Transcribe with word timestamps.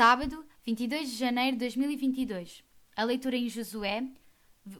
Sábado, 0.00 0.42
22 0.64 1.10
de 1.10 1.16
janeiro 1.18 1.58
de 1.58 1.64
2022. 1.66 2.64
A 2.96 3.04
leitura 3.04 3.36
em 3.36 3.50
Josué, 3.50 4.02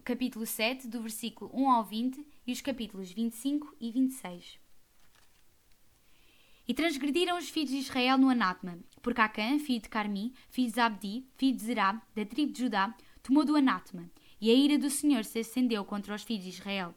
capítulo 0.02 0.46
7, 0.46 0.88
do 0.88 1.02
versículo 1.02 1.50
1 1.52 1.70
ao 1.70 1.84
20 1.84 2.26
e 2.46 2.50
os 2.50 2.62
capítulos 2.62 3.12
25 3.12 3.76
e 3.78 3.92
26. 3.92 4.58
E 6.66 6.72
transgrediram 6.72 7.36
os 7.36 7.50
filhos 7.50 7.68
de 7.68 7.76
Israel 7.76 8.16
no 8.16 8.30
anátema, 8.30 8.78
porque 9.02 9.20
Acã, 9.20 9.58
filho 9.58 9.82
de 9.82 9.90
Carmi, 9.90 10.32
filho 10.48 10.68
de 10.68 10.74
Zabdi, 10.74 11.26
filho 11.36 11.54
de 11.54 11.64
Zerá, 11.64 12.00
da 12.16 12.24
tribo 12.24 12.54
de 12.54 12.60
Judá, 12.60 12.96
tomou 13.22 13.44
do 13.44 13.56
anátema, 13.56 14.10
e 14.40 14.48
a 14.50 14.54
ira 14.54 14.78
do 14.78 14.88
Senhor 14.88 15.26
se 15.26 15.40
acendeu 15.40 15.84
contra 15.84 16.14
os 16.14 16.22
filhos 16.22 16.44
de 16.44 16.48
Israel. 16.48 16.94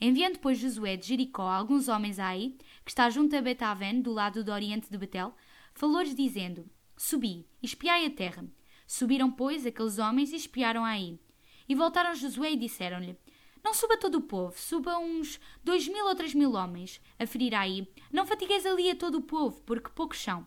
Enviando, 0.00 0.40
pois, 0.40 0.58
Josué 0.58 0.96
de 0.96 1.06
Jericó 1.06 1.46
alguns 1.46 1.86
homens 1.86 2.18
a 2.18 2.34
que 2.34 2.58
está 2.88 3.08
junto 3.10 3.36
a 3.36 3.40
Betaven, 3.40 4.02
do 4.02 4.12
lado 4.12 4.42
do 4.42 4.50
oriente 4.50 4.90
de 4.90 4.98
Betel, 4.98 5.32
falou-lhes 5.72 6.16
dizendo: 6.16 6.68
Subi, 7.02 7.46
espiai 7.62 8.04
a 8.04 8.10
terra. 8.10 8.44
Subiram, 8.86 9.30
pois, 9.30 9.64
aqueles 9.64 9.98
homens 9.98 10.34
e 10.34 10.36
espiaram 10.36 10.84
Ai. 10.84 11.18
E 11.66 11.74
voltaram 11.74 12.14
Josué 12.14 12.52
e 12.52 12.58
disseram-lhe: 12.58 13.16
Não 13.64 13.72
suba 13.72 13.96
todo 13.96 14.16
o 14.16 14.20
povo, 14.20 14.54
suba 14.60 14.98
uns 14.98 15.40
dois 15.64 15.88
mil 15.88 16.04
ou 16.04 16.14
três 16.14 16.34
mil 16.34 16.52
homens, 16.52 17.00
a 17.18 17.26
ferir 17.26 17.54
Ai. 17.54 17.88
Não 18.12 18.26
fatigueis 18.26 18.66
ali 18.66 18.90
a 18.90 18.94
todo 18.94 19.14
o 19.14 19.22
povo, 19.22 19.62
porque 19.62 19.88
poucos 19.88 20.20
são. 20.20 20.46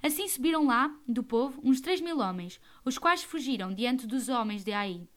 Assim 0.00 0.28
subiram 0.28 0.64
lá, 0.64 0.96
do 1.08 1.24
povo, 1.24 1.60
uns 1.64 1.80
três 1.80 2.00
mil 2.00 2.20
homens, 2.20 2.60
os 2.84 2.96
quais 2.96 3.24
fugiram 3.24 3.74
diante 3.74 4.06
dos 4.06 4.28
homens 4.28 4.62
de 4.62 4.72
Ai. 4.72 5.08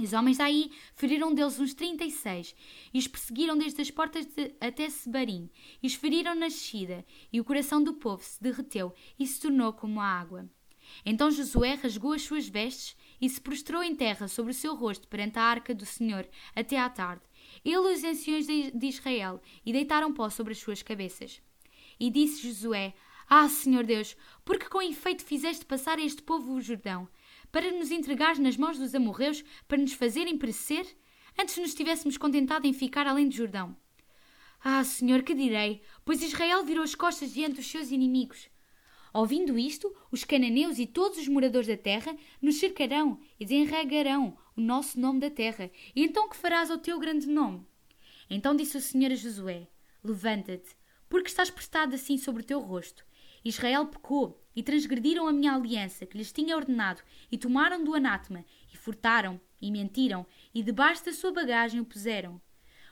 Os 0.00 0.12
homens 0.14 0.38
daí 0.38 0.70
feriram 0.94 1.34
deles 1.34 1.60
uns 1.60 1.74
trinta 1.74 2.04
e 2.04 2.10
seis, 2.10 2.54
e 2.92 2.98
os 2.98 3.06
perseguiram 3.06 3.56
desde 3.58 3.82
as 3.82 3.90
portas 3.90 4.24
de, 4.26 4.54
até 4.60 4.88
Sebarim, 4.88 5.50
e 5.82 5.86
os 5.86 5.94
feriram 5.94 6.34
na 6.34 6.48
descida, 6.48 7.04
e 7.32 7.40
o 7.40 7.44
coração 7.44 7.82
do 7.82 7.94
povo 7.94 8.22
se 8.22 8.42
derreteu 8.42 8.94
e 9.18 9.26
se 9.26 9.40
tornou 9.40 9.72
como 9.72 10.00
a 10.00 10.06
água. 10.06 10.48
Então 11.04 11.30
Josué 11.30 11.74
rasgou 11.74 12.12
as 12.12 12.22
suas 12.22 12.48
vestes 12.48 12.96
e 13.20 13.28
se 13.28 13.40
prostrou 13.40 13.82
em 13.82 13.94
terra 13.94 14.28
sobre 14.28 14.52
o 14.52 14.54
seu 14.54 14.74
rosto 14.74 15.06
perante 15.08 15.38
a 15.38 15.42
arca 15.42 15.74
do 15.74 15.86
Senhor 15.86 16.28
até 16.54 16.78
à 16.78 16.88
tarde, 16.88 17.22
ele 17.64 17.74
e 17.74 17.94
os 17.94 18.04
anciões 18.04 18.46
de 18.46 18.86
Israel, 18.86 19.40
e 19.64 19.72
deitaram 19.72 20.12
pó 20.12 20.28
sobre 20.30 20.52
as 20.52 20.58
suas 20.58 20.82
cabeças. 20.82 21.40
E 22.00 22.10
disse 22.10 22.48
Josué: 22.48 22.94
Ah, 23.28 23.48
Senhor 23.48 23.84
Deus, 23.84 24.16
porque 24.44 24.68
com 24.68 24.82
efeito 24.82 25.24
fizeste 25.24 25.64
passar 25.64 25.98
este 25.98 26.22
povo 26.22 26.54
o 26.54 26.60
Jordão? 26.60 27.08
Para 27.52 27.70
nos 27.70 27.90
entregar 27.90 28.38
nas 28.38 28.56
mãos 28.56 28.78
dos 28.78 28.94
amorreus, 28.94 29.44
para 29.68 29.76
nos 29.78 29.92
fazerem 29.92 30.38
perecer? 30.38 30.86
Antes 31.38 31.58
nos 31.58 31.74
tivéssemos 31.74 32.16
contentado 32.16 32.66
em 32.66 32.72
ficar 32.72 33.06
além 33.06 33.28
do 33.28 33.34
Jordão. 33.34 33.76
Ah, 34.64 34.82
Senhor, 34.82 35.22
que 35.22 35.34
direi? 35.34 35.82
Pois 36.04 36.22
Israel 36.22 36.64
virou 36.64 36.82
as 36.82 36.94
costas 36.94 37.32
diante 37.32 37.56
dos 37.56 37.66
seus 37.66 37.90
inimigos. 37.90 38.48
Ouvindo 39.12 39.58
isto, 39.58 39.94
os 40.10 40.24
cananeus 40.24 40.78
e 40.78 40.86
todos 40.86 41.18
os 41.18 41.28
moradores 41.28 41.68
da 41.68 41.76
terra 41.76 42.16
nos 42.40 42.56
cercarão 42.56 43.20
e 43.38 43.44
desenregarão 43.44 44.38
o 44.56 44.60
nosso 44.60 44.98
nome 44.98 45.20
da 45.20 45.28
terra. 45.28 45.70
E 45.94 46.02
então 46.02 46.28
que 46.28 46.36
farás 46.36 46.70
ao 46.70 46.78
teu 46.78 46.98
grande 46.98 47.26
nome? 47.26 47.66
Então 48.30 48.56
disse 48.56 48.78
o 48.78 48.80
Senhor 48.80 49.12
a 49.12 49.14
Josué: 49.14 49.68
Levanta-te, 50.02 50.74
porque 51.10 51.28
estás 51.28 51.50
prestado 51.50 51.94
assim 51.94 52.16
sobre 52.16 52.42
o 52.42 52.46
teu 52.46 52.60
rosto. 52.60 53.04
Israel 53.44 53.86
pecou 53.86 54.40
e 54.54 54.62
transgrediram 54.62 55.26
a 55.26 55.32
minha 55.32 55.54
aliança 55.54 56.06
que 56.06 56.16
lhes 56.16 56.32
tinha 56.32 56.56
ordenado, 56.56 57.02
e 57.30 57.38
tomaram 57.38 57.82
do 57.82 57.94
anátema, 57.94 58.44
e 58.72 58.76
furtaram, 58.76 59.40
e 59.60 59.70
mentiram, 59.70 60.26
e 60.54 60.62
debaixo 60.62 61.04
da 61.04 61.12
sua 61.12 61.32
bagagem 61.32 61.80
o 61.80 61.84
puseram. 61.84 62.40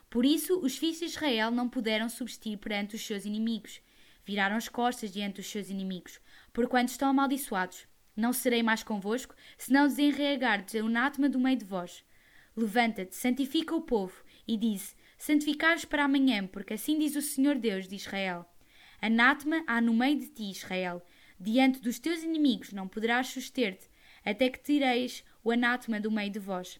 Por 0.08 0.24
isso 0.24 0.58
os 0.58 0.76
filhos 0.76 0.98
de 0.98 1.04
Israel 1.04 1.50
não 1.50 1.68
puderam 1.68 2.08
subsistir 2.08 2.56
perante 2.56 2.96
os 2.96 3.06
seus 3.06 3.24
inimigos. 3.24 3.80
Viraram 4.24 4.56
as 4.56 4.68
costas 4.68 5.12
diante 5.12 5.36
dos 5.36 5.46
seus 5.46 5.70
inimigos, 5.70 6.20
porquanto 6.52 6.90
estão 6.90 7.08
amaldiçoados. 7.08 7.86
Não 8.16 8.32
serei 8.32 8.62
mais 8.62 8.82
convosco, 8.82 9.34
senão 9.56 9.86
desenreagardes 9.86 10.74
o 10.74 10.86
anátema 10.86 11.28
do 11.28 11.38
meio 11.38 11.56
de 11.56 11.64
vós. 11.64 12.04
Levanta-te, 12.56 13.14
santifica 13.14 13.74
o 13.74 13.82
povo, 13.82 14.22
e 14.46 14.56
diz: 14.56 14.96
Santificai-os 15.16 15.84
para 15.84 16.04
amanhã, 16.04 16.46
porque 16.46 16.74
assim 16.74 16.98
diz 16.98 17.14
o 17.14 17.22
Senhor 17.22 17.56
Deus 17.56 17.86
de 17.86 17.94
Israel. 17.94 18.44
Anátema 19.00 19.62
há 19.66 19.80
no 19.80 19.94
meio 19.94 20.18
de 20.18 20.28
ti, 20.28 20.50
Israel, 20.50 21.02
Diante 21.42 21.80
dos 21.80 21.98
teus 21.98 22.22
inimigos 22.22 22.70
não 22.70 22.86
poderás 22.86 23.28
suster-te, 23.28 23.88
até 24.22 24.50
que 24.50 24.62
tireis 24.62 25.24
o 25.42 25.50
anátema 25.50 25.98
do 25.98 26.10
meio 26.10 26.30
de 26.30 26.38
vós. 26.38 26.78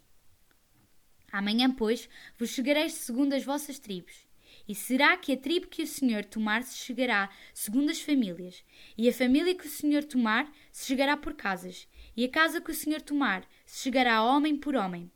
Amanhã, 1.32 1.70
pois, 1.72 2.10
vos 2.38 2.50
chegareis 2.50 2.92
segundo 2.92 3.32
as 3.32 3.42
vossas 3.42 3.78
tribos. 3.78 4.26
E 4.69 4.75
será 4.75 5.16
que 5.16 5.32
a 5.32 5.36
tribo 5.36 5.66
que 5.66 5.82
o 5.82 5.86
Senhor 5.86 6.26
tomar 6.26 6.62
se 6.62 6.76
chegará 6.76 7.30
segundo 7.54 7.88
as 7.88 8.03
famílias, 8.03 8.62
e 8.98 9.09
a 9.09 9.12
família 9.14 9.54
que 9.54 9.66
o 9.66 9.70
Senhor 9.70 10.04
tomar 10.04 10.53
se 10.70 10.88
chegará 10.88 11.16
por 11.16 11.32
casas, 11.32 11.88
e 12.14 12.22
a 12.26 12.28
casa 12.28 12.60
que 12.60 12.70
o 12.70 12.75
Senhor 12.75 13.00
tomar 13.00 13.48
se 13.64 13.84
chegará 13.84 14.22
homem 14.22 14.59
por 14.59 14.76
homem. 14.76 15.10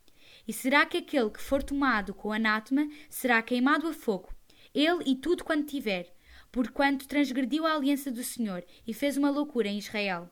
E 0.47 0.51
será 0.51 0.87
que 0.87 0.97
aquele 0.97 1.29
que 1.29 1.41
for 1.41 1.61
tomado 1.61 2.15
com 2.15 2.33
anátema 2.33 2.89
será 3.11 3.43
queimado 3.43 3.87
a 3.87 3.93
fogo, 3.93 4.33
ele 4.73 5.03
e 5.05 5.15
tudo 5.15 5.43
quanto 5.43 5.67
tiver, 5.67 6.11
porquanto 6.55 7.05
transgrediu 7.05 7.65
a 7.65 7.75
aliança 7.75 8.09
do 8.09 8.23
Senhor 8.23 8.63
e 8.87 8.93
fez 8.93 9.17
uma 9.17 9.29
loucura 9.29 9.67
em 9.67 9.77
Israel. 9.77 10.29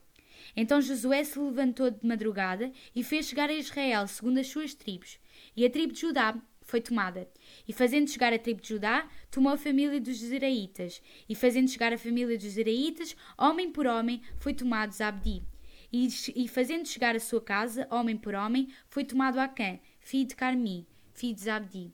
Então 0.56 0.82
Josué 0.82 1.22
se 1.26 1.38
levantou 1.38 1.92
de 1.92 2.08
madrugada 2.08 2.72
e 2.96 3.04
fez 3.04 3.28
chegar 3.28 3.50
a 3.50 3.54
Israel 3.54 4.08
segundo 4.08 4.40
as 4.40 4.48
suas 4.48 4.74
tribos. 4.74 5.20
E 5.54 5.66
a 5.66 5.70
tribo 5.70 5.92
de 5.92 6.00
Judá 6.00 6.42
foi 6.62 6.80
tomada. 6.80 7.30
E 7.68 7.74
fazendo 7.74 8.10
chegar 8.10 8.32
a 8.32 8.40
tribo 8.40 8.62
de 8.62 8.70
Judá, 8.70 9.06
tomou 9.30 9.52
a 9.52 9.58
família 9.58 10.00
dos 10.00 10.16
Zeraitas. 10.16 11.02
E 11.28 11.36
fazendo 11.36 11.70
chegar 11.70 11.92
a 11.92 11.98
família 11.98 12.38
dos 12.38 12.54
Zeraitas, 12.54 13.18
homem 13.38 13.70
por 13.70 13.86
homem, 13.86 14.22
foi 14.38 14.54
tomado 14.54 14.94
Zabdi. 14.94 15.44
E, 15.92 16.08
e 16.38 16.48
fazendo 16.48 16.88
chegar 16.88 17.18
a 17.18 17.20
sua 17.20 17.42
casa, 17.42 17.86
homem 17.92 18.16
por 18.16 18.34
homem, 18.34 18.70
foi 18.88 19.04
tomado 19.04 19.42
Acã, 19.42 19.78
filho 20.00 20.28
de 20.30 20.38
Carmi, 20.38 20.88
filho 21.14 21.36
de 21.36 21.42
Zabdi, 21.42 21.94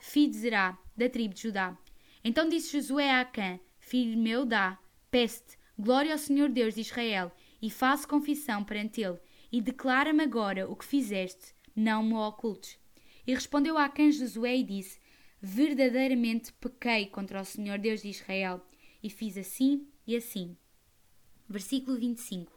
filho 0.00 0.32
de 0.32 0.36
Zerá, 0.36 0.76
da 0.96 1.08
tribo 1.08 1.32
de 1.32 1.42
Judá. 1.42 1.78
Então 2.24 2.48
disse 2.48 2.72
Josué 2.72 3.12
a 3.12 3.20
Acã, 3.20 3.60
Filho 3.88 4.18
meu, 4.18 4.44
dá, 4.44 4.78
peste, 5.10 5.56
glória 5.78 6.12
ao 6.12 6.18
Senhor 6.18 6.50
Deus 6.50 6.74
de 6.74 6.82
Israel, 6.82 7.32
e 7.62 7.70
faço 7.70 8.06
confissão 8.06 8.62
perante 8.62 9.00
ele, 9.00 9.18
e 9.50 9.62
declara-me 9.62 10.22
agora 10.22 10.70
o 10.70 10.76
que 10.76 10.84
fizeste, 10.84 11.54
não 11.74 12.02
me 12.02 12.12
ocultes. 12.12 12.78
E 13.26 13.32
respondeu 13.32 13.78
Acã 13.78 14.10
Josué 14.12 14.58
e 14.58 14.62
disse: 14.62 15.00
Verdadeiramente 15.40 16.52
pequei 16.52 17.06
contra 17.06 17.40
o 17.40 17.44
Senhor 17.46 17.78
Deus 17.78 18.02
de 18.02 18.10
Israel, 18.10 18.60
e 19.02 19.08
fiz 19.08 19.38
assim 19.38 19.88
e 20.06 20.14
assim. 20.14 20.54
Versículo 21.48 21.98
25. 21.98 22.52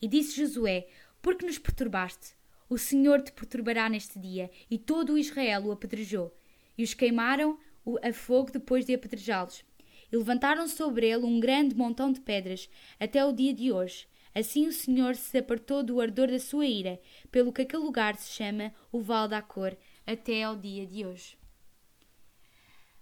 E 0.00 0.08
disse 0.08 0.34
Josué: 0.34 0.88
Porque 1.20 1.44
nos 1.44 1.58
perturbaste? 1.58 2.32
O 2.70 2.78
Senhor 2.78 3.20
te 3.20 3.32
perturbará 3.32 3.86
neste 3.90 4.18
dia, 4.18 4.50
e 4.70 4.78
todo 4.78 5.12
o 5.12 5.18
Israel 5.18 5.66
o 5.66 5.72
apedrejou. 5.72 6.34
E 6.78 6.82
os 6.82 6.94
queimaram 6.94 7.58
a 8.02 8.14
fogo 8.14 8.50
depois 8.50 8.86
de 8.86 8.94
apedrejá-los 8.94 9.62
e 10.10 10.16
levantaram 10.16 10.66
sobre 10.68 11.08
ele 11.08 11.24
um 11.24 11.38
grande 11.38 11.74
montão 11.74 12.12
de 12.12 12.20
pedras, 12.20 12.68
até 12.98 13.24
o 13.24 13.32
dia 13.32 13.54
de 13.54 13.72
hoje. 13.72 14.06
Assim 14.34 14.66
o 14.66 14.72
Senhor 14.72 15.16
se 15.16 15.38
apartou 15.38 15.82
do 15.82 16.00
ardor 16.00 16.28
da 16.28 16.38
sua 16.38 16.66
ira, 16.66 17.00
pelo 17.30 17.52
que 17.52 17.62
aquele 17.62 17.82
lugar 17.82 18.16
se 18.16 18.30
chama 18.32 18.72
o 18.92 19.00
Val 19.00 19.26
da 19.26 19.42
Cor, 19.42 19.76
até 20.06 20.42
ao 20.44 20.56
dia 20.56 20.86
de 20.86 21.04
hoje. 21.04 21.36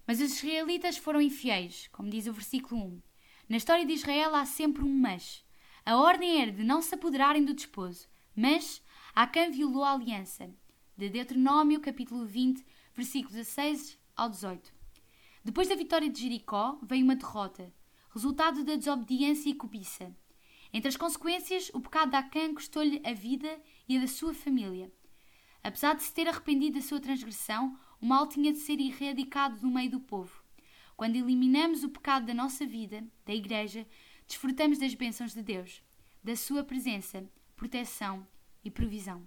Mas 0.06 0.20
os 0.20 0.42
israelitas 0.42 0.96
foram 0.96 1.20
infiéis, 1.20 1.88
como 1.92 2.08
diz 2.08 2.26
o 2.26 2.32
versículo 2.32 2.80
1. 2.82 3.02
Na 3.48 3.56
história 3.58 3.84
de 3.84 3.92
Israel 3.92 4.34
há 4.34 4.46
sempre 4.46 4.82
um 4.82 4.88
mas. 4.88 5.44
A 5.84 5.96
ordem 5.96 6.40
era 6.42 6.52
de 6.52 6.64
não 6.64 6.80
se 6.80 6.94
apoderarem 6.94 7.44
do 7.44 7.54
desposo, 7.54 8.06
mas 8.34 8.82
Acã 9.14 9.50
violou 9.50 9.82
a 9.84 9.92
aliança. 9.92 10.48
De 10.96 11.08
Deuteronômio, 11.08 11.80
capítulo 11.80 12.24
20, 12.24 12.64
versículos 12.94 13.34
16 13.34 13.98
ao 14.16 14.30
18. 14.30 14.77
Depois 15.44 15.68
da 15.68 15.74
vitória 15.74 16.10
de 16.10 16.20
Jericó, 16.20 16.78
veio 16.82 17.04
uma 17.04 17.16
derrota, 17.16 17.72
resultado 18.10 18.64
da 18.64 18.76
desobediência 18.76 19.48
e 19.48 19.54
cobiça. 19.54 20.14
Entre 20.72 20.88
as 20.88 20.96
consequências, 20.96 21.70
o 21.72 21.80
pecado 21.80 22.10
de 22.10 22.16
Acã 22.16 22.52
custou-lhe 22.52 23.00
a 23.04 23.12
vida 23.12 23.60
e 23.88 23.96
a 23.96 24.00
da 24.00 24.06
sua 24.06 24.34
família. 24.34 24.92
Apesar 25.62 25.94
de 25.94 26.02
se 26.02 26.12
ter 26.12 26.28
arrependido 26.28 26.78
da 26.78 26.84
sua 26.84 27.00
transgressão, 27.00 27.78
o 28.00 28.06
mal 28.06 28.26
tinha 28.26 28.52
de 28.52 28.58
ser 28.58 28.78
erradicado 28.80 29.60
do 29.60 29.68
meio 29.68 29.90
do 29.90 30.00
povo. 30.00 30.42
Quando 30.96 31.16
eliminamos 31.16 31.84
o 31.84 31.88
pecado 31.88 32.26
da 32.26 32.34
nossa 32.34 32.66
vida, 32.66 33.06
da 33.24 33.34
Igreja, 33.34 33.86
desfrutamos 34.26 34.78
das 34.78 34.94
bênçãos 34.94 35.32
de 35.32 35.42
Deus, 35.42 35.82
da 36.22 36.36
sua 36.36 36.62
presença, 36.62 37.24
proteção 37.56 38.26
e 38.64 38.70
provisão. 38.70 39.26